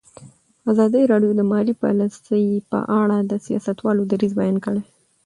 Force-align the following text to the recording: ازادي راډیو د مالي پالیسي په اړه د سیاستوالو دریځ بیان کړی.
ازادي 0.71 1.01
راډیو 1.11 1.31
د 1.35 1.41
مالي 1.51 1.73
پالیسي 1.81 2.45
په 2.71 2.79
اړه 3.01 3.17
د 3.29 3.33
سیاستوالو 3.45 4.01
دریځ 4.11 4.33
بیان 4.39 4.57
کړی. 4.65 4.81